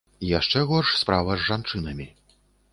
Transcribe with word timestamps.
Яшчэ 0.29 0.63
горш 0.71 0.95
справа 1.03 1.37
з 1.37 1.47
жанчынамі. 1.53 2.11